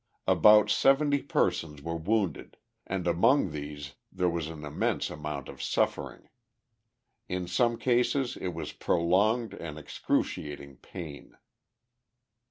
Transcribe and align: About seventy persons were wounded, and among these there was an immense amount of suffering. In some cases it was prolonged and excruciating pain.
About 0.25 0.71
seventy 0.71 1.21
persons 1.21 1.83
were 1.83 1.95
wounded, 1.95 2.57
and 2.87 3.05
among 3.05 3.51
these 3.51 3.93
there 4.11 4.31
was 4.31 4.47
an 4.47 4.65
immense 4.65 5.11
amount 5.11 5.47
of 5.47 5.61
suffering. 5.61 6.27
In 7.29 7.47
some 7.47 7.77
cases 7.77 8.35
it 8.35 8.47
was 8.55 8.71
prolonged 8.73 9.53
and 9.53 9.77
excruciating 9.77 10.77
pain. 10.77 11.37